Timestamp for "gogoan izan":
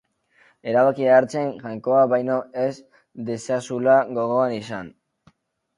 4.19-4.93